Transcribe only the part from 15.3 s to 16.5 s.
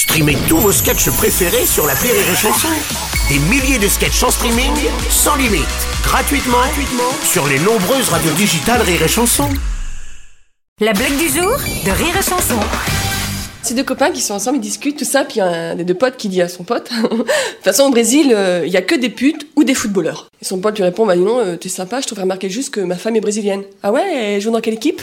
il y a un des deux potes qui dit à